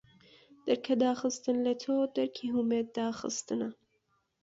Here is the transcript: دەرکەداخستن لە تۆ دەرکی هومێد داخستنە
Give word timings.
دەرکەداخستن 0.65 1.57
لە 1.65 1.73
تۆ 1.83 1.95
دەرکی 2.15 2.53
هومێد 2.55 2.87
داخستنە 2.99 3.69